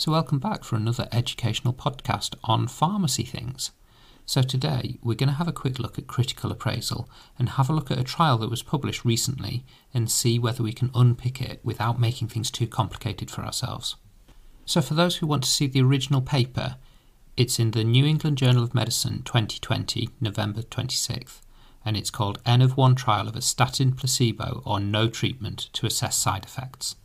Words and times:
So, 0.00 0.12
welcome 0.12 0.38
back 0.38 0.64
for 0.64 0.76
another 0.76 1.08
educational 1.12 1.74
podcast 1.74 2.34
on 2.42 2.68
pharmacy 2.68 3.22
things. 3.22 3.70
So, 4.24 4.40
today 4.40 4.96
we're 5.02 5.14
going 5.14 5.28
to 5.28 5.34
have 5.34 5.46
a 5.46 5.52
quick 5.52 5.78
look 5.78 5.98
at 5.98 6.06
critical 6.06 6.50
appraisal 6.50 7.10
and 7.38 7.50
have 7.50 7.68
a 7.68 7.74
look 7.74 7.90
at 7.90 7.98
a 7.98 8.02
trial 8.02 8.38
that 8.38 8.48
was 8.48 8.62
published 8.62 9.04
recently 9.04 9.62
and 9.92 10.10
see 10.10 10.38
whether 10.38 10.62
we 10.62 10.72
can 10.72 10.90
unpick 10.94 11.42
it 11.42 11.60
without 11.62 12.00
making 12.00 12.28
things 12.28 12.50
too 12.50 12.66
complicated 12.66 13.30
for 13.30 13.42
ourselves. 13.42 13.96
So, 14.64 14.80
for 14.80 14.94
those 14.94 15.16
who 15.16 15.26
want 15.26 15.44
to 15.44 15.50
see 15.50 15.66
the 15.66 15.82
original 15.82 16.22
paper, 16.22 16.76
it's 17.36 17.58
in 17.58 17.72
the 17.72 17.84
New 17.84 18.06
England 18.06 18.38
Journal 18.38 18.62
of 18.62 18.74
Medicine 18.74 19.20
2020, 19.26 20.08
November 20.18 20.62
26th, 20.62 21.42
and 21.84 21.94
it's 21.94 22.10
called 22.10 22.40
N 22.46 22.62
of 22.62 22.78
1 22.78 22.94
trial 22.94 23.28
of 23.28 23.36
a 23.36 23.42
statin 23.42 23.92
placebo 23.92 24.62
or 24.64 24.80
no 24.80 25.10
treatment 25.10 25.68
to 25.74 25.84
assess 25.84 26.16
side 26.16 26.46
effects. 26.46 26.96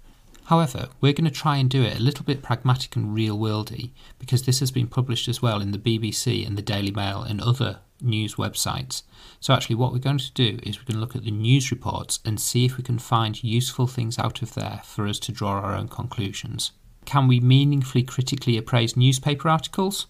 However, 0.46 0.90
we're 1.02 1.14
going 1.14 1.26
to 1.26 1.32
try 1.32 1.58
and 1.58 1.70
do 1.70 1.82
it 1.82 1.98
a 1.98 2.02
little 2.02 2.24
bit 2.24 2.44
pragmatic 2.44 2.96
and 2.96 3.16
real 3.16 3.38
worldy 3.38 3.92
because 4.20 4.44
this 4.44 4.60
has 4.60 4.70
been 4.70 4.88
published 4.88 5.28
as 5.28 5.42
well 5.42 5.60
in 5.60 5.72
the 5.72 5.80
BBC 5.80 6.46
and 6.46 6.56
the 6.56 6.62
Daily 6.62 6.92
Mail 6.92 7.24
and 7.24 7.42
other 7.42 7.80
news 8.00 8.36
websites. 8.36 9.02
So, 9.40 9.54
actually, 9.54 9.78
what 9.78 9.92
we're 9.92 10.00
going 10.00 10.20
to 10.20 10.34
do 10.34 10.60
is 10.62 10.78
we're 10.78 10.86
going 10.86 10.96
to 10.96 11.00
look 11.00 11.16
at 11.16 11.24
the 11.24 11.32
news 11.32 11.72
reports 11.72 12.20
and 12.24 12.40
see 12.40 12.64
if 12.64 12.78
we 12.78 12.84
can 12.84 13.00
find 13.00 13.44
useful 13.44 13.88
things 13.88 14.20
out 14.20 14.44
of 14.44 14.54
there 14.54 14.82
for 14.84 15.08
us 15.08 15.18
to 15.20 15.32
draw 15.32 15.54
our 15.54 15.74
own 15.74 15.88
conclusions. 15.88 16.72
Can 17.06 17.28
we 17.28 17.40
meaningfully 17.40 18.04
critically 18.04 18.56
appraise 18.56 18.96
newspaper 18.96 19.50
articles? 19.50 20.06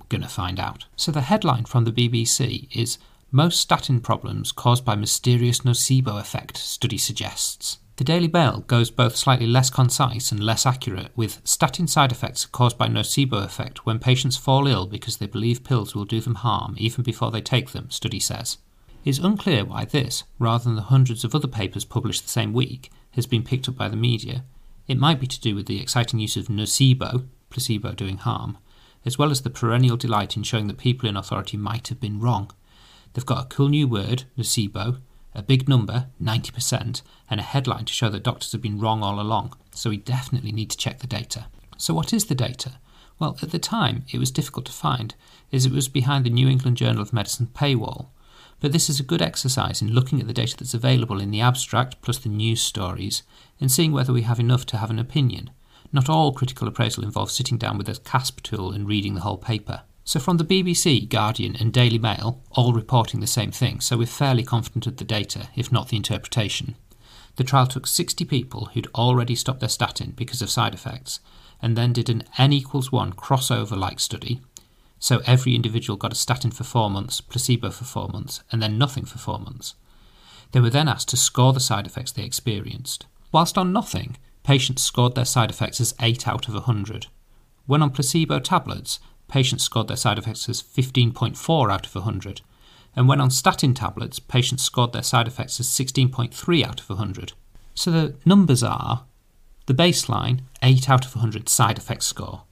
We're 0.00 0.06
going 0.08 0.22
to 0.22 0.28
find 0.28 0.58
out. 0.58 0.86
So, 0.96 1.12
the 1.12 1.20
headline 1.20 1.64
from 1.64 1.84
the 1.84 1.92
BBC 1.92 2.68
is 2.76 2.98
Most 3.30 3.60
statin 3.60 4.00
problems 4.00 4.50
caused 4.50 4.84
by 4.84 4.96
mysterious 4.96 5.60
nocebo 5.60 6.20
effect, 6.20 6.56
study 6.56 6.98
suggests. 6.98 7.78
The 7.96 8.04
Daily 8.04 8.28
Mail 8.28 8.60
goes 8.66 8.90
both 8.90 9.16
slightly 9.16 9.46
less 9.46 9.70
concise 9.70 10.30
and 10.30 10.44
less 10.44 10.66
accurate, 10.66 11.12
with 11.16 11.40
statin 11.44 11.88
side 11.88 12.12
effects 12.12 12.44
caused 12.44 12.76
by 12.76 12.88
nocebo 12.88 13.42
effect 13.42 13.86
when 13.86 13.98
patients 13.98 14.36
fall 14.36 14.66
ill 14.66 14.86
because 14.86 15.16
they 15.16 15.26
believe 15.26 15.64
pills 15.64 15.94
will 15.94 16.04
do 16.04 16.20
them 16.20 16.34
harm 16.34 16.74
even 16.76 17.02
before 17.02 17.30
they 17.30 17.40
take 17.40 17.70
them, 17.70 17.90
study 17.90 18.20
says. 18.20 18.58
It's 19.02 19.18
unclear 19.18 19.64
why 19.64 19.86
this, 19.86 20.24
rather 20.38 20.64
than 20.64 20.76
the 20.76 20.82
hundreds 20.82 21.24
of 21.24 21.34
other 21.34 21.48
papers 21.48 21.86
published 21.86 22.22
the 22.22 22.28
same 22.28 22.52
week, 22.52 22.90
has 23.12 23.26
been 23.26 23.42
picked 23.42 23.66
up 23.66 23.76
by 23.76 23.88
the 23.88 23.96
media. 23.96 24.44
It 24.86 24.98
might 24.98 25.18
be 25.18 25.26
to 25.28 25.40
do 25.40 25.54
with 25.54 25.64
the 25.64 25.80
exciting 25.80 26.18
use 26.18 26.36
of 26.36 26.48
nocebo, 26.48 27.26
placebo 27.48 27.92
doing 27.92 28.18
harm, 28.18 28.58
as 29.06 29.16
well 29.16 29.30
as 29.30 29.40
the 29.40 29.48
perennial 29.48 29.96
delight 29.96 30.36
in 30.36 30.42
showing 30.42 30.66
that 30.66 30.76
people 30.76 31.08
in 31.08 31.16
authority 31.16 31.56
might 31.56 31.88
have 31.88 32.00
been 32.00 32.20
wrong. 32.20 32.50
They've 33.14 33.24
got 33.24 33.44
a 33.44 33.48
cool 33.48 33.70
new 33.70 33.88
word, 33.88 34.24
nocebo, 34.36 35.00
a 35.36 35.42
big 35.42 35.68
number, 35.68 36.06
90%, 36.22 37.02
and 37.30 37.40
a 37.40 37.42
headline 37.42 37.84
to 37.84 37.92
show 37.92 38.08
that 38.08 38.22
doctors 38.22 38.52
have 38.52 38.62
been 38.62 38.80
wrong 38.80 39.02
all 39.02 39.20
along, 39.20 39.54
so 39.72 39.90
we 39.90 39.96
definitely 39.98 40.52
need 40.52 40.70
to 40.70 40.76
check 40.76 41.00
the 41.00 41.06
data. 41.06 41.46
So, 41.76 41.92
what 41.92 42.12
is 42.12 42.24
the 42.24 42.34
data? 42.34 42.78
Well, 43.18 43.38
at 43.42 43.50
the 43.50 43.58
time, 43.58 44.04
it 44.10 44.18
was 44.18 44.30
difficult 44.30 44.66
to 44.66 44.72
find, 44.72 45.14
as 45.52 45.66
it 45.66 45.72
was 45.72 45.88
behind 45.88 46.24
the 46.24 46.30
New 46.30 46.48
England 46.48 46.76
Journal 46.76 47.02
of 47.02 47.12
Medicine 47.12 47.48
paywall. 47.54 48.08
But 48.60 48.72
this 48.72 48.88
is 48.88 48.98
a 48.98 49.04
good 49.04 49.20
exercise 49.22 49.82
in 49.82 49.92
looking 49.92 50.20
at 50.20 50.26
the 50.26 50.32
data 50.32 50.56
that's 50.56 50.74
available 50.74 51.20
in 51.20 51.30
the 51.30 51.40
abstract 51.40 52.00
plus 52.00 52.18
the 52.18 52.30
news 52.30 52.62
stories 52.62 53.22
and 53.60 53.70
seeing 53.70 53.92
whether 53.92 54.12
we 54.12 54.22
have 54.22 54.40
enough 54.40 54.64
to 54.66 54.78
have 54.78 54.90
an 54.90 54.98
opinion. 54.98 55.50
Not 55.92 56.08
all 56.08 56.32
critical 56.32 56.66
appraisal 56.66 57.04
involves 57.04 57.34
sitting 57.34 57.58
down 57.58 57.78
with 57.78 57.88
a 57.88 57.94
CASP 57.94 58.42
tool 58.42 58.72
and 58.72 58.88
reading 58.88 59.14
the 59.14 59.20
whole 59.20 59.38
paper. 59.38 59.82
So, 60.08 60.20
from 60.20 60.36
the 60.36 60.44
BBC, 60.44 61.08
Guardian, 61.08 61.56
and 61.56 61.72
Daily 61.72 61.98
Mail, 61.98 62.40
all 62.52 62.72
reporting 62.72 63.18
the 63.18 63.26
same 63.26 63.50
thing, 63.50 63.80
so 63.80 63.98
we're 63.98 64.06
fairly 64.06 64.44
confident 64.44 64.86
of 64.86 64.98
the 64.98 65.04
data, 65.04 65.48
if 65.56 65.72
not 65.72 65.88
the 65.88 65.96
interpretation. 65.96 66.76
The 67.34 67.42
trial 67.42 67.66
took 67.66 67.88
60 67.88 68.24
people 68.24 68.66
who'd 68.66 68.86
already 68.94 69.34
stopped 69.34 69.58
their 69.58 69.68
statin 69.68 70.12
because 70.12 70.40
of 70.40 70.48
side 70.48 70.74
effects, 70.74 71.18
and 71.60 71.76
then 71.76 71.92
did 71.92 72.08
an 72.08 72.22
n 72.38 72.52
equals 72.52 72.92
1 72.92 73.14
crossover 73.14 73.76
like 73.76 73.98
study. 73.98 74.40
So, 75.00 75.22
every 75.26 75.56
individual 75.56 75.96
got 75.96 76.12
a 76.12 76.14
statin 76.14 76.52
for 76.52 76.62
four 76.62 76.88
months, 76.88 77.20
placebo 77.20 77.72
for 77.72 77.84
four 77.84 78.08
months, 78.08 78.44
and 78.52 78.62
then 78.62 78.78
nothing 78.78 79.06
for 79.06 79.18
four 79.18 79.40
months. 79.40 79.74
They 80.52 80.60
were 80.60 80.70
then 80.70 80.86
asked 80.86 81.08
to 81.08 81.16
score 81.16 81.52
the 81.52 81.58
side 81.58 81.84
effects 81.84 82.12
they 82.12 82.22
experienced. 82.22 83.06
Whilst 83.32 83.58
on 83.58 83.72
nothing, 83.72 84.18
patients 84.44 84.82
scored 84.82 85.16
their 85.16 85.24
side 85.24 85.50
effects 85.50 85.80
as 85.80 85.96
8 86.00 86.28
out 86.28 86.46
of 86.46 86.54
100. 86.54 87.08
When 87.66 87.82
on 87.82 87.90
placebo 87.90 88.38
tablets, 88.38 89.00
patients 89.28 89.64
scored 89.64 89.88
their 89.88 89.96
side 89.96 90.18
effects 90.18 90.48
as 90.48 90.62
15.4 90.62 91.72
out 91.72 91.86
of 91.86 91.94
100, 91.94 92.40
and 92.94 93.08
when 93.08 93.20
on 93.20 93.30
statin 93.30 93.74
tablets, 93.74 94.18
patients 94.18 94.62
scored 94.62 94.92
their 94.92 95.02
side 95.02 95.28
effects 95.28 95.60
as 95.60 95.66
16.3 95.68 96.64
out 96.66 96.80
of 96.80 96.88
100. 96.88 97.32
So 97.74 97.90
the 97.90 98.14
numbers 98.24 98.62
are 98.62 99.04
the 99.66 99.74
baseline 99.74 100.40
8 100.62 100.88
out 100.88 101.04
of 101.04 101.14
100 101.14 101.48
side 101.48 101.76
effect 101.76 102.02
score. 102.02 102.42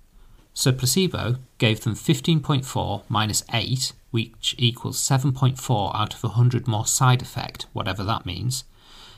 So 0.53 0.71
placebo 0.71 1.37
gave 1.59 1.81
them 1.81 1.95
15.4 1.95 3.03
minus 3.09 3.43
8, 3.53 3.93
which 4.11 4.55
equals 4.59 5.01
7.4 5.01 5.95
out 5.95 6.15
of 6.15 6.23
100 6.23 6.69
more 6.69 6.87
side 6.87 7.23
effect, 7.23 7.67
whatever 7.73 8.05
that 8.05 8.27
means, 8.27 8.65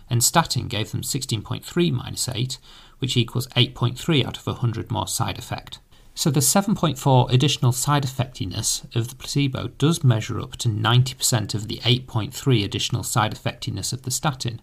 and 0.08 0.22
statin 0.22 0.68
gave 0.68 0.92
them 0.92 1.02
16.3 1.02 1.92
minus 1.92 2.28
8, 2.28 2.58
which 3.00 3.16
equals 3.16 3.48
8.3 3.48 4.24
out 4.24 4.38
of 4.38 4.46
100 4.46 4.90
more 4.90 5.08
side 5.08 5.38
effect. 5.38 5.80
So 6.18 6.30
the 6.30 6.40
7.4 6.40 7.30
additional 7.30 7.72
side 7.72 8.02
effectiness 8.04 8.86
of 8.96 9.08
the 9.08 9.14
placebo 9.16 9.68
does 9.76 10.02
measure 10.02 10.40
up 10.40 10.56
to 10.56 10.68
90% 10.70 11.54
of 11.54 11.68
the 11.68 11.76
8.3 11.80 12.64
additional 12.64 13.02
side 13.02 13.34
effectiness 13.34 13.92
of 13.92 14.02
the 14.02 14.10
statin. 14.10 14.62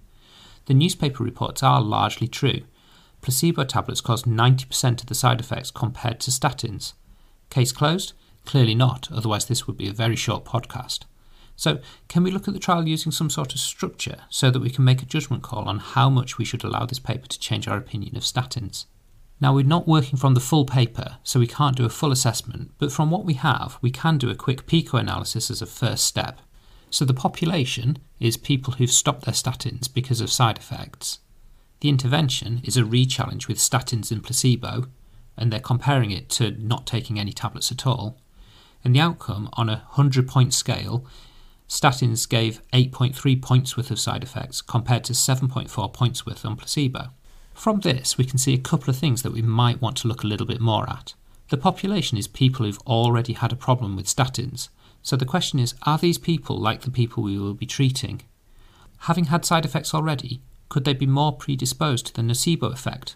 The 0.66 0.74
newspaper 0.74 1.24
reports 1.24 1.62
are 1.62 1.80
largely 1.80 2.28
true. 2.28 2.62
Placebo 3.22 3.66
tablets 3.66 4.02
cause 4.02 4.24
90% 4.24 5.02
of 5.02 5.06
the 5.06 5.14
side 5.14 5.40
effects 5.40 5.70
compared 5.70 6.20
to 6.22 6.32
statins. 6.32 6.94
Case 7.52 7.72
closed? 7.72 8.14
Clearly 8.46 8.74
not, 8.74 9.08
otherwise, 9.12 9.46
this 9.46 9.68
would 9.68 9.78
be 9.78 9.88
a 9.88 9.94
very 9.94 10.16
short 10.16 10.46
podcast. 10.46 11.02
So, 11.56 11.80
can 12.08 12.24
we 12.24 12.32
look 12.32 12.48
at 12.48 12.56
the 12.56 12.60
trial 12.60 12.88
using 12.88 13.12
some 13.12 13.30
sort 13.30 13.54
of 13.54 13.60
structure 13.60 14.22
so 14.28 14.50
that 14.50 14.60
we 14.60 14.72
can 14.72 14.84
make 14.84 15.04
a 15.04 15.06
judgment 15.06 15.44
call 15.44 15.70
on 15.70 15.78
how 15.78 16.10
much 16.10 16.40
we 16.40 16.46
should 16.46 16.64
allow 16.64 16.88
this 16.88 16.98
paper 16.98 17.28
to 17.28 17.40
change 17.40 17.68
our 17.68 17.78
opinion 17.78 18.18
of 18.18 18.24
statins? 18.24 18.86
Now, 19.44 19.54
we're 19.54 19.66
not 19.66 19.90
working 19.90 20.18
from 20.18 20.36
the 20.36 20.40
full 20.40 20.64
paper, 20.64 21.18
so 21.22 21.38
we 21.38 21.48
can't 21.48 21.76
do 21.76 21.84
a 21.84 21.90
full 21.90 22.14
assessment, 22.14 22.72
but 22.78 22.94
from 22.94 23.12
what 23.12 23.26
we 23.26 23.34
have, 23.34 23.78
we 23.82 23.92
can 23.92 24.18
do 24.18 24.30
a 24.30 24.36
quick 24.36 24.66
PICO 24.68 24.96
analysis 24.96 25.52
as 25.52 25.62
a 25.62 25.66
first 25.66 26.06
step. 26.06 26.40
So, 26.90 27.04
the 27.04 27.14
population 27.14 27.98
is 28.22 28.38
people 28.38 28.76
who've 28.76 28.90
stopped 28.90 29.26
their 29.26 29.34
statins 29.34 29.94
because 29.94 30.22
of 30.22 30.32
side 30.32 30.60
effects. 30.60 31.20
The 31.82 31.90
intervention 31.90 32.62
is 32.64 32.78
a 32.78 32.86
re 32.86 33.06
challenge 33.06 33.50
with 33.50 33.58
statins 33.58 34.14
and 34.14 34.24
placebo, 34.24 34.86
and 35.36 35.52
they're 35.52 35.60
comparing 35.60 36.12
it 36.12 36.30
to 36.38 36.52
not 36.52 36.88
taking 36.88 37.20
any 37.20 37.34
tablets 37.34 37.70
at 37.70 37.86
all. 37.86 38.18
And 38.82 38.96
the 38.96 39.02
outcome 39.02 39.50
on 39.56 39.68
a 39.68 39.84
100 39.98 40.26
point 40.26 40.54
scale, 40.54 41.06
statins 41.68 42.30
gave 42.30 42.62
8.3 42.72 43.42
points 43.42 43.76
worth 43.76 43.92
of 43.92 44.00
side 44.00 44.24
effects 44.24 44.62
compared 44.62 45.04
to 45.04 45.12
7.4 45.12 45.92
points 45.92 46.26
worth 46.26 46.46
on 46.46 46.56
placebo. 46.56 47.10
From 47.54 47.80
this, 47.80 48.18
we 48.18 48.26
can 48.26 48.38
see 48.38 48.54
a 48.54 48.60
couple 48.60 48.90
of 48.90 48.98
things 48.98 49.22
that 49.22 49.34
we 49.34 49.42
might 49.42 49.82
want 49.82 49.98
to 49.98 50.08
look 50.08 50.24
a 50.24 50.28
little 50.28 50.48
bit 50.48 50.60
more 50.60 50.90
at. 50.90 51.14
The 51.50 51.58
population 51.58 52.18
is 52.18 52.28
people 52.28 52.66
who've 52.66 52.80
already 52.80 53.34
had 53.34 53.52
a 53.52 53.58
problem 53.58 53.96
with 53.96 54.08
statins, 54.08 54.70
so 55.02 55.16
the 55.16 55.26
question 55.26 55.60
is 55.60 55.76
are 55.84 55.98
these 55.98 56.18
people 56.18 56.58
like 56.58 56.82
the 56.82 56.92
people 56.92 57.24
we 57.24 57.38
will 57.38 57.54
be 57.54 57.66
treating? 57.66 58.22
Having 59.00 59.26
had 59.26 59.46
side 59.46 59.66
effects 59.66 59.94
already, 59.94 60.42
could 60.70 60.86
they 60.86 60.94
be 60.94 61.06
more 61.06 61.34
predisposed 61.34 62.08
to 62.08 62.14
the 62.14 62.22
nocebo 62.22 62.72
effect? 62.72 63.16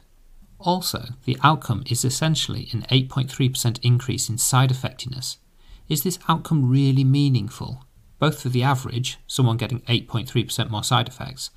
Also, 0.60 1.10
the 1.26 1.38
outcome 1.44 1.84
is 1.88 2.04
essentially 2.04 2.70
an 2.74 2.82
8.3% 2.92 3.80
increase 3.82 4.30
in 4.30 4.38
side 4.38 4.72
effectiveness. 4.72 5.38
Is 5.88 6.04
this 6.04 6.20
outcome 6.28 6.70
really 6.70 7.04
meaningful? 7.04 7.86
Both 8.20 8.42
for 8.42 8.50
the 8.50 8.64
average, 8.64 9.18
someone 9.28 9.58
getting 9.58 9.82
8.3% 9.82 10.70
more 10.70 10.84
side 10.84 11.08
effects, 11.08 11.52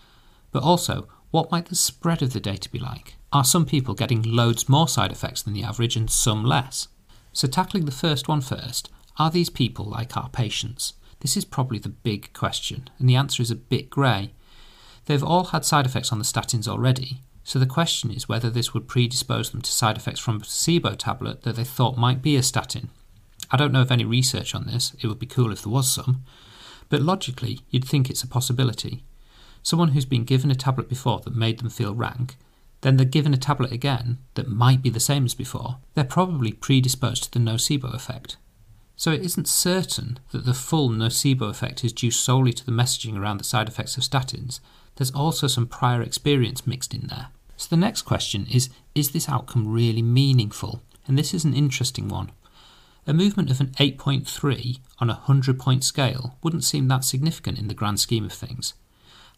but 0.52 0.62
also 0.62 1.08
what 1.30 1.50
might 1.50 1.66
the 1.66 1.76
spread 1.76 2.22
of 2.22 2.32
the 2.32 2.40
data 2.40 2.68
be 2.68 2.78
like? 2.78 3.14
Are 3.32 3.44
some 3.44 3.64
people 3.64 3.94
getting 3.94 4.22
loads 4.22 4.68
more 4.68 4.88
side 4.88 5.12
effects 5.12 5.42
than 5.42 5.54
the 5.54 5.62
average 5.62 5.96
and 5.96 6.10
some 6.10 6.44
less? 6.44 6.88
So, 7.32 7.46
tackling 7.46 7.84
the 7.84 7.92
first 7.92 8.26
one 8.26 8.40
first, 8.40 8.90
are 9.16 9.30
these 9.30 9.50
people 9.50 9.84
like 9.84 10.16
our 10.16 10.28
patients? 10.30 10.94
This 11.20 11.36
is 11.36 11.44
probably 11.44 11.78
the 11.78 11.88
big 11.88 12.32
question, 12.32 12.88
and 12.98 13.08
the 13.08 13.14
answer 13.14 13.42
is 13.42 13.50
a 13.50 13.56
bit 13.56 13.90
grey. 13.90 14.32
They've 15.06 15.22
all 15.22 15.44
had 15.44 15.64
side 15.64 15.86
effects 15.86 16.10
on 16.10 16.18
the 16.18 16.24
statins 16.24 16.66
already, 16.66 17.20
so 17.44 17.58
the 17.58 17.66
question 17.66 18.10
is 18.10 18.28
whether 18.28 18.50
this 18.50 18.74
would 18.74 18.88
predispose 18.88 19.50
them 19.50 19.62
to 19.62 19.70
side 19.70 19.96
effects 19.96 20.20
from 20.20 20.36
a 20.36 20.40
placebo 20.40 20.94
tablet 20.94 21.42
that 21.42 21.56
they 21.56 21.64
thought 21.64 21.96
might 21.96 22.22
be 22.22 22.36
a 22.36 22.42
statin. 22.42 22.90
I 23.50 23.56
don't 23.56 23.72
know 23.72 23.82
of 23.82 23.92
any 23.92 24.04
research 24.04 24.54
on 24.54 24.66
this, 24.66 24.96
it 25.00 25.06
would 25.06 25.18
be 25.18 25.26
cool 25.26 25.52
if 25.52 25.62
there 25.62 25.72
was 25.72 25.90
some, 25.90 26.24
but 26.88 27.02
logically, 27.02 27.60
you'd 27.70 27.84
think 27.84 28.10
it's 28.10 28.24
a 28.24 28.28
possibility 28.28 29.04
someone 29.62 29.88
who's 29.88 30.04
been 30.04 30.24
given 30.24 30.50
a 30.50 30.54
tablet 30.54 30.88
before 30.88 31.20
that 31.20 31.34
made 31.34 31.58
them 31.58 31.70
feel 31.70 31.94
rank, 31.94 32.36
then 32.80 32.96
they're 32.96 33.06
given 33.06 33.34
a 33.34 33.38
tablet 33.38 33.72
again 33.72 34.18
that 34.34 34.48
might 34.48 34.82
be 34.82 34.90
the 34.90 35.00
same 35.00 35.24
as 35.24 35.34
before, 35.34 35.78
they're 35.94 36.04
probably 36.04 36.52
predisposed 36.52 37.24
to 37.24 37.30
the 37.30 37.38
nocebo 37.38 37.94
effect. 37.94 38.36
So 38.96 39.12
it 39.12 39.22
isn't 39.22 39.48
certain 39.48 40.18
that 40.32 40.44
the 40.44 40.54
full 40.54 40.90
nocebo 40.90 41.48
effect 41.48 41.84
is 41.84 41.92
due 41.92 42.10
solely 42.10 42.52
to 42.52 42.64
the 42.64 42.72
messaging 42.72 43.18
around 43.18 43.38
the 43.38 43.44
side 43.44 43.68
effects 43.68 43.96
of 43.96 44.02
statins. 44.02 44.60
There's 44.96 45.10
also 45.10 45.46
some 45.46 45.66
prior 45.66 46.02
experience 46.02 46.66
mixed 46.66 46.94
in 46.94 47.06
there. 47.08 47.28
So 47.56 47.68
the 47.70 47.80
next 47.80 48.02
question 48.02 48.46
is 48.50 48.70
Is 48.94 49.10
this 49.10 49.28
outcome 49.28 49.68
really 49.68 50.02
meaningful? 50.02 50.82
and 51.10 51.18
this 51.18 51.34
is 51.34 51.44
an 51.44 51.54
interesting 51.54 52.08
one. 52.08 52.30
A 53.04 53.12
movement 53.12 53.50
of 53.50 53.60
an 53.60 53.68
8.3 53.80 54.78
on 55.00 55.10
a 55.10 55.14
100 55.14 55.58
point 55.58 55.82
scale 55.82 56.36
wouldn't 56.42 56.62
seem 56.62 56.86
that 56.86 57.04
significant 57.04 57.58
in 57.58 57.66
the 57.66 57.74
grand 57.74 57.98
scheme 57.98 58.24
of 58.24 58.32
things. 58.32 58.74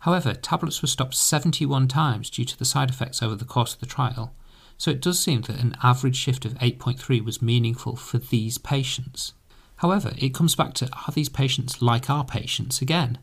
However, 0.02 0.34
tablets 0.34 0.82
were 0.82 0.88
stopped 0.88 1.14
71 1.14 1.87
times 1.87 2.28
due 2.28 2.44
to 2.44 2.58
the 2.58 2.64
side 2.64 2.90
effects 2.90 3.22
over 3.22 3.37
the 3.37 3.44
course 3.44 3.75
of 3.75 3.78
the 3.81 3.87
trial, 3.87 4.34
so 4.76 4.90
it 4.90 5.00
does 5.00 5.20
seem 5.20 5.43
that 5.43 5.60
an 5.60 5.76
average 5.81 6.16
shift 6.16 6.44
of 6.44 6.54
8.3 6.54 7.25
was 7.25 7.40
meaningful 7.40 7.94
for 7.94 8.19
these 8.19 8.58
patients. 8.58 9.32
However, 9.76 10.12
it 10.19 10.34
comes 10.34 10.56
back 10.56 10.75
to 10.75 10.88
are 10.93 11.12
these 11.12 11.28
patients 11.28 11.81
like 11.81 12.10
our 12.10 12.25
patients 12.25 12.82
again? 12.82 13.19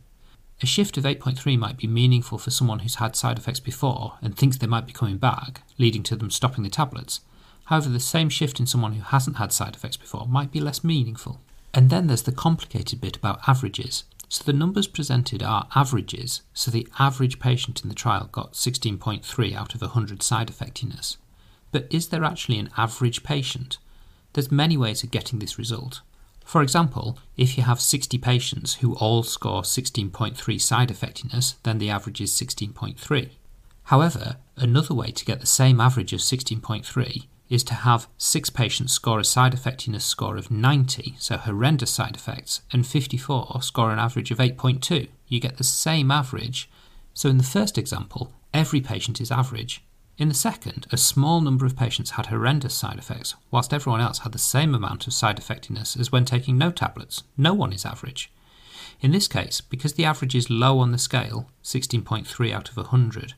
A 0.62 0.66
shift 0.66 0.98
of 0.98 1.04
8.3 1.04 1.60
might 1.60 1.76
be 1.76 1.88
meaningful 1.88 2.38
for 2.38 2.50
someone 2.50 2.80
who's 2.80 2.96
had 2.96 3.14
side 3.14 3.38
effects 3.38 3.60
before 3.60 4.18
and 4.22 4.38
thinks 4.38 4.56
they 4.56 4.66
might 4.66 4.88
be 4.88 4.94
coming 4.94 5.18
back, 5.18 5.64
leading 5.78 6.04
to 6.04 6.16
them 6.16 6.32
stopping 6.32 6.64
the 6.64 6.70
tablets. 6.70 7.20
However, 7.66 7.90
the 7.90 8.00
same 8.00 8.30
shift 8.30 8.58
in 8.58 8.66
someone 8.66 8.94
who 8.94 9.02
hasn't 9.02 9.36
had 9.36 9.52
side 9.52 9.76
effects 9.76 9.98
before 9.98 10.28
might 10.28 10.52
be 10.52 10.62
less 10.62 10.82
meaningful. 10.82 11.42
And 11.74 11.90
then 11.90 12.08
there's 12.08 12.24
the 12.24 12.32
complicated 12.32 13.02
bit 13.02 13.18
about 13.18 13.48
averages. 13.48 14.06
So 14.30 14.44
the 14.44 14.54
numbers 14.54 14.88
presented 14.88 15.42
are 15.42 15.68
averages, 15.74 16.44
so 16.54 16.70
the 16.70 16.88
average 17.00 17.40
patient 17.40 17.82
in 17.82 17.90
the 17.90 17.96
trial 17.96 18.30
got 18.32 18.54
16.3 18.54 19.56
out 19.56 19.74
of 19.74 19.82
100 19.82 20.22
side 20.22 20.52
effectiveness. 20.52 21.18
But 21.72 21.88
is 21.90 22.10
there 22.10 22.24
actually 22.24 22.60
an 22.60 22.70
average 22.78 23.24
patient? 23.24 23.80
There's 24.34 24.52
many 24.52 24.78
ways 24.78 25.04
of 25.04 25.10
getting 25.10 25.40
this 25.40 25.58
result. 25.58 26.02
For 26.46 26.62
example, 26.62 27.18
if 27.38 27.58
you 27.58 27.64
have 27.64 27.82
60 27.82 28.20
patients 28.20 28.76
who 28.76 28.96
all 28.96 29.24
score 29.24 29.64
16.3 29.64 30.62
side 30.62 30.92
effectiveness, 30.92 31.56
then 31.64 31.80
the 31.80 31.90
average 31.90 32.22
is 32.22 32.32
16.3. 32.32 33.30
However, 33.86 34.38
another 34.56 34.94
way 34.94 35.10
to 35.10 35.26
get 35.26 35.42
the 35.42 35.48
same 35.48 35.82
average 35.82 36.14
of 36.14 36.20
16.3 36.20 37.26
is 37.50 37.64
to 37.66 37.74
have 37.74 38.08
6 38.18 38.50
patients 38.52 38.94
score 38.94 39.20
a 39.20 39.24
side 39.24 39.54
effectiveness 39.54 40.06
score 40.06 40.38
of 40.38 40.52
90, 40.52 41.16
so 41.20 41.38
horrendous 41.38 41.92
side 41.92 42.16
effects, 42.16 42.62
and 42.72 42.86
54 42.86 43.62
score 43.62 43.92
an 43.92 44.00
average 44.00 44.32
of 44.32 44.38
8.2. 44.38 45.08
You 45.28 45.40
get 45.40 45.58
the 45.58 45.64
same 45.64 46.12
average. 46.12 46.70
So 47.14 47.30
in 47.30 47.38
the 47.38 47.44
first 47.44 47.78
example, 47.78 48.32
every 48.54 48.82
patient 48.82 49.20
is 49.20 49.32
average, 49.32 49.84
in 50.20 50.28
the 50.28 50.36
second, 50.36 50.86
a 50.92 50.98
small 50.98 51.40
number 51.40 51.66
of 51.66 51.78
patients 51.78 52.12
had 52.12 52.26
horrendous 52.26 52.74
side 52.74 53.00
effects, 53.00 53.36
whilst 53.52 53.74
everyone 53.74 54.02
else 54.02 54.20
had 54.20 54.34
the 54.34 54.38
same 54.38 54.76
amount 54.76 55.08
of 55.08 55.14
side 55.14 55.40
effectiveness 55.40 55.96
as 55.96 56.12
when 56.12 56.26
taking 56.26 56.58
no 56.58 56.72
tablets. 56.72 57.24
No 57.38 57.54
one 57.54 57.72
is 57.72 57.86
average. 57.86 58.30
In 59.00 59.12
this 59.12 59.30
case, 59.30 59.62
because 59.62 59.94
the 59.94 60.04
average 60.04 60.36
is 60.36 60.50
low 60.50 60.80
on 60.80 60.92
the 60.92 60.98
scale, 60.98 61.50
16.3 61.64 62.54
out 62.54 62.68
of 62.68 62.76
100, 62.76 63.34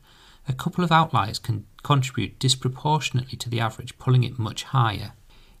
a 0.48 0.52
couple 0.52 0.82
of 0.82 0.92
outliers 0.92 1.38
can 1.38 1.66
contribute 1.82 2.38
disproportionately 2.38 3.36
to 3.38 3.48
the 3.48 3.60
average, 3.60 3.98
pulling 3.98 4.24
it 4.24 4.38
much 4.38 4.64
higher. 4.64 5.12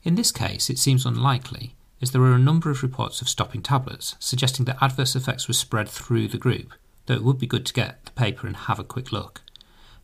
In 0.02 0.16
this 0.16 0.32
case, 0.32 0.68
it 0.68 0.78
seems 0.78 1.06
unlikely, 1.06 1.74
as 2.00 2.10
there 2.10 2.22
are 2.22 2.34
a 2.34 2.38
number 2.38 2.70
of 2.70 2.82
reports 2.82 3.20
of 3.20 3.28
stopping 3.28 3.62
tablets, 3.62 4.16
suggesting 4.18 4.64
that 4.64 4.82
adverse 4.82 5.14
effects 5.14 5.46
were 5.46 5.54
spread 5.54 5.88
through 5.88 6.28
the 6.28 6.38
group, 6.38 6.72
though 7.06 7.14
it 7.14 7.22
would 7.22 7.38
be 7.38 7.46
good 7.46 7.64
to 7.66 7.72
get 7.72 8.04
the 8.04 8.12
paper 8.12 8.46
and 8.46 8.56
have 8.56 8.78
a 8.78 8.84
quick 8.84 9.12
look. 9.12 9.42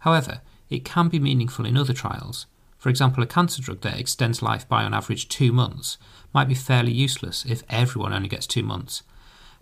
However, 0.01 0.41
it 0.71 0.85
can 0.85 1.09
be 1.09 1.19
meaningful 1.19 1.67
in 1.67 1.77
other 1.77 1.93
trials. 1.93 2.47
For 2.77 2.89
example, 2.89 3.23
a 3.25 3.27
cancer 3.27 3.61
drug 3.61 3.81
that 3.81 3.99
extends 3.99 4.43
life 4.43 4.69
by 4.69 4.85
on 4.85 4.95
average 4.95 5.29
two 5.29 5.53
months 5.53 5.99
might 6.33 6.47
be 6.47 6.55
fairly 6.55 6.93
useless 6.93 7.45
if 7.45 7.65
everyone 7.69 8.13
only 8.13 8.29
gets 8.29 8.47
two 8.47 8.63
months. 8.63 9.03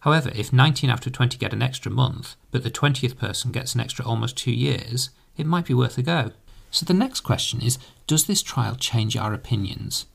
However, 0.01 0.31
if 0.35 0.53
19 0.53 0.91
out 0.91 1.07
of 1.07 1.13
20 1.13 1.39
get 1.39 1.53
an 1.53 1.63
extra 1.63 1.91
month, 1.91 2.37
but 2.51 2.63
the 2.63 2.71
20th 2.71 3.17
person 3.17 3.51
gets 3.51 3.75
an 3.75 3.81
extra 3.81 4.05
almost 4.05 4.37
two 4.37 4.53
years, 4.53 5.11
it 5.37 5.47
might 5.47 5.67
be 5.67 5.75
worth 5.75 5.99
a 5.99 6.03
go. 6.03 6.33
So 6.71 6.85
the 6.85 6.95
next 6.95 7.21
question 7.21 7.61
is 7.63 7.79
Does 8.07 8.27
this 8.27 8.43
trial 8.43 8.77
change 8.77 9.17
our 9.17 9.33
opinions? 9.33 10.07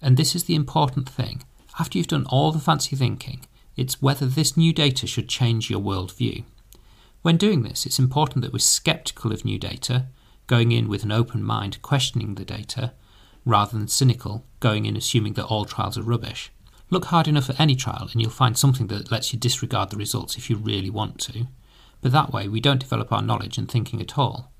And 0.00 0.16
this 0.16 0.34
is 0.34 0.44
the 0.44 0.54
important 0.54 1.08
thing. 1.08 1.42
After 1.78 1.98
you've 1.98 2.06
done 2.06 2.26
all 2.26 2.52
the 2.52 2.58
fancy 2.58 2.96
thinking, 2.96 3.46
it's 3.76 4.02
whether 4.02 4.26
this 4.26 4.56
new 4.56 4.72
data 4.72 5.06
should 5.06 5.28
change 5.28 5.70
your 5.70 5.80
worldview. 5.80 6.44
When 7.22 7.36
doing 7.36 7.62
this, 7.62 7.84
it's 7.84 7.98
important 7.98 8.42
that 8.42 8.52
we're 8.52 8.60
skeptical 8.60 9.32
of 9.32 9.44
new 9.44 9.58
data 9.58 10.06
going 10.48 10.72
in 10.72 10.88
with 10.88 11.04
an 11.04 11.12
open 11.12 11.44
mind, 11.44 11.80
questioning 11.82 12.34
the 12.34 12.44
data, 12.44 12.92
rather 13.44 13.78
than 13.78 13.86
cynical, 13.86 14.44
going 14.60 14.86
in 14.86 14.96
assuming 14.96 15.34
that 15.34 15.44
all 15.44 15.64
trials 15.64 15.96
are 15.96 16.02
rubbish. 16.02 16.50
Look 16.90 17.06
hard 17.06 17.28
enough 17.28 17.50
at 17.50 17.60
any 17.60 17.76
trial 17.76 18.08
and 18.12 18.20
you'll 18.20 18.30
find 18.30 18.56
something 18.56 18.86
that 18.86 19.10
lets 19.10 19.32
you 19.32 19.38
disregard 19.38 19.90
the 19.90 19.96
results 19.96 20.36
if 20.36 20.48
you 20.48 20.56
really 20.56 20.90
want 20.90 21.18
to. 21.20 21.46
But 22.00 22.12
that 22.12 22.32
way, 22.32 22.48
we 22.48 22.60
don't 22.60 22.80
develop 22.80 23.12
our 23.12 23.22
knowledge 23.22 23.58
and 23.58 23.70
thinking 23.70 24.00
at 24.00 24.16
all. 24.16 24.52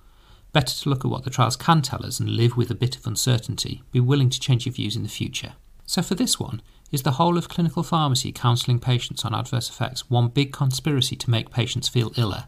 Better 0.52 0.74
to 0.74 0.88
look 0.88 1.04
at 1.04 1.10
what 1.10 1.24
the 1.24 1.30
trials 1.30 1.56
can 1.56 1.82
tell 1.82 2.04
us 2.04 2.20
and 2.20 2.30
live 2.30 2.56
with 2.56 2.70
a 2.70 2.74
bit 2.74 2.96
of 2.96 3.06
uncertainty, 3.06 3.82
be 3.92 4.00
willing 4.00 4.30
to 4.30 4.40
change 4.40 4.66
your 4.66 4.72
views 4.72 4.96
in 4.96 5.02
the 5.02 5.08
future. 5.08 5.52
So, 5.86 6.02
for 6.02 6.14
this 6.14 6.38
one, 6.38 6.60
is 6.90 7.02
the 7.02 7.12
whole 7.12 7.36
of 7.38 7.48
clinical 7.48 7.82
pharmacy 7.82 8.32
counselling 8.32 8.80
patients 8.80 9.24
on 9.24 9.34
adverse 9.34 9.68
effects 9.68 10.10
one 10.10 10.28
big 10.28 10.52
conspiracy 10.52 11.16
to 11.16 11.30
make 11.30 11.50
patients 11.50 11.88
feel 11.88 12.12
iller? 12.16 12.44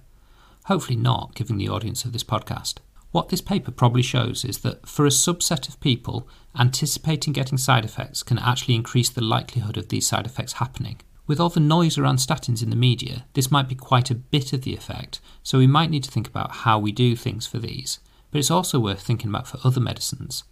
Hopefully 0.64 0.96
not, 0.96 1.34
given 1.34 1.56
the 1.56 1.68
audience 1.68 2.04
of 2.04 2.12
this 2.12 2.24
podcast. 2.24 2.76
What 3.12 3.28
this 3.28 3.40
paper 3.40 3.72
probably 3.72 4.02
shows 4.02 4.44
is 4.44 4.58
that 4.58 4.88
for 4.88 5.04
a 5.04 5.10
subset 5.10 5.68
of 5.68 5.80
people, 5.80 6.28
anticipating 6.56 7.32
getting 7.32 7.58
side 7.58 7.84
effects 7.84 8.22
can 8.22 8.38
actually 8.38 8.76
increase 8.76 9.10
the 9.10 9.20
likelihood 9.20 9.76
of 9.76 9.88
these 9.88 10.06
side 10.06 10.26
effects 10.26 10.54
happening. 10.54 11.00
With 11.26 11.40
all 11.40 11.48
the 11.48 11.60
noise 11.60 11.98
around 11.98 12.16
statins 12.16 12.62
in 12.62 12.70
the 12.70 12.76
media, 12.76 13.24
this 13.34 13.50
might 13.50 13.68
be 13.68 13.74
quite 13.74 14.10
a 14.10 14.14
bit 14.14 14.52
of 14.52 14.62
the 14.62 14.74
effect, 14.74 15.20
so 15.42 15.58
we 15.58 15.66
might 15.66 15.90
need 15.90 16.04
to 16.04 16.10
think 16.10 16.28
about 16.28 16.52
how 16.52 16.78
we 16.78 16.92
do 16.92 17.16
things 17.16 17.46
for 17.46 17.58
these. 17.58 17.98
But 18.30 18.38
it's 18.38 18.50
also 18.50 18.78
worth 18.78 19.02
thinking 19.02 19.30
about 19.30 19.48
for 19.48 19.58
other 19.64 19.80
medicines. 19.80 20.44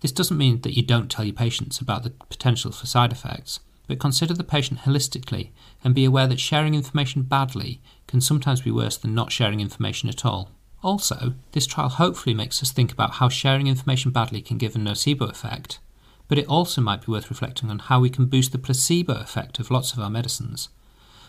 This 0.00 0.12
doesn't 0.12 0.38
mean 0.38 0.60
that 0.60 0.76
you 0.76 0.82
don't 0.82 1.10
tell 1.10 1.24
your 1.24 1.34
patients 1.34 1.80
about 1.80 2.04
the 2.04 2.10
potential 2.10 2.70
for 2.70 2.86
side 2.86 3.12
effects, 3.12 3.60
but 3.88 3.98
consider 3.98 4.34
the 4.34 4.44
patient 4.44 4.80
holistically 4.80 5.50
and 5.82 5.94
be 5.94 6.04
aware 6.04 6.26
that 6.28 6.40
sharing 6.40 6.74
information 6.74 7.22
badly 7.22 7.80
can 8.06 8.20
sometimes 8.20 8.60
be 8.60 8.70
worse 8.70 8.96
than 8.96 9.14
not 9.14 9.32
sharing 9.32 9.60
information 9.60 10.08
at 10.08 10.24
all. 10.24 10.50
Also, 10.86 11.34
this 11.50 11.66
trial 11.66 11.88
hopefully 11.88 12.32
makes 12.32 12.62
us 12.62 12.70
think 12.70 12.92
about 12.92 13.14
how 13.14 13.28
sharing 13.28 13.66
information 13.66 14.12
badly 14.12 14.40
can 14.40 14.56
give 14.56 14.76
a 14.76 14.78
nocebo 14.78 15.28
effect, 15.28 15.80
but 16.28 16.38
it 16.38 16.46
also 16.46 16.80
might 16.80 17.04
be 17.04 17.10
worth 17.10 17.28
reflecting 17.28 17.70
on 17.70 17.80
how 17.80 17.98
we 17.98 18.08
can 18.08 18.26
boost 18.26 18.52
the 18.52 18.58
placebo 18.58 19.14
effect 19.14 19.58
of 19.58 19.68
lots 19.68 19.92
of 19.92 19.98
our 19.98 20.08
medicines. 20.08 20.68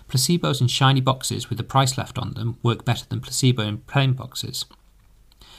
Placebos 0.08 0.62
in 0.62 0.68
shiny 0.68 1.02
boxes 1.02 1.50
with 1.50 1.58
the 1.58 1.64
price 1.64 1.98
left 1.98 2.20
on 2.20 2.36
them 2.36 2.60
work 2.62 2.86
better 2.86 3.08
than 3.10 3.20
placebo 3.20 3.64
in 3.64 3.80
plain 3.80 4.14
boxes. 4.14 4.66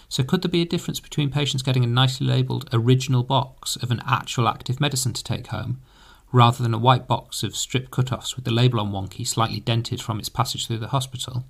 So, 0.08 0.22
could 0.22 0.42
there 0.42 0.48
be 0.48 0.62
a 0.62 0.64
difference 0.64 1.00
between 1.00 1.32
patients 1.32 1.62
getting 1.62 1.82
a 1.82 1.88
nicely 1.88 2.24
labelled 2.28 2.68
original 2.72 3.24
box 3.24 3.74
of 3.74 3.90
an 3.90 4.00
actual 4.06 4.46
active 4.46 4.80
medicine 4.80 5.12
to 5.14 5.24
take 5.24 5.48
home, 5.48 5.80
rather 6.30 6.62
than 6.62 6.72
a 6.72 6.78
white 6.78 7.08
box 7.08 7.42
of 7.42 7.56
strip 7.56 7.90
cut-offs 7.90 8.36
with 8.36 8.44
the 8.44 8.52
label 8.52 8.78
on 8.78 8.92
wonky, 8.92 9.26
slightly 9.26 9.58
dented 9.58 10.00
from 10.00 10.20
its 10.20 10.28
passage 10.28 10.68
through 10.68 10.78
the 10.78 10.94
hospital? 10.94 11.44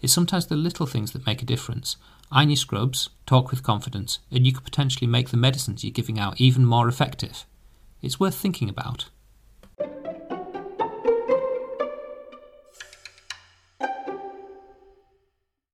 It's 0.00 0.12
sometimes 0.12 0.46
the 0.46 0.56
little 0.56 0.86
things 0.86 1.12
that 1.12 1.26
make 1.26 1.42
a 1.42 1.46
difference. 1.46 1.96
Iron 2.30 2.50
your 2.50 2.56
scrubs, 2.56 3.10
talk 3.24 3.50
with 3.50 3.62
confidence, 3.62 4.18
and 4.30 4.46
you 4.46 4.52
could 4.52 4.64
potentially 4.64 5.06
make 5.06 5.30
the 5.30 5.36
medicines 5.36 5.84
you're 5.84 5.92
giving 5.92 6.18
out 6.18 6.40
even 6.40 6.64
more 6.64 6.88
effective. 6.88 7.44
It's 8.02 8.20
worth 8.20 8.34
thinking 8.34 8.68
about. 8.68 9.06